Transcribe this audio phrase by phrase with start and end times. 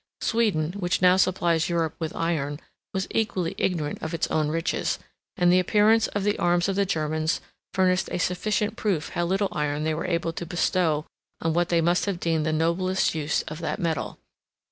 [0.21, 2.59] Sweden, which now supplies Europe with iron,
[2.91, 4.97] was equally ignorant of its own riches;
[5.37, 7.39] and the appearance of the arms of the Germans
[7.75, 11.05] furnished a sufficient proof how little iron they were able to bestow
[11.39, 14.17] on what they must have deemed the noblest use of that metal.